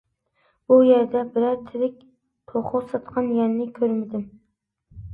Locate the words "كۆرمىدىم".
3.81-4.29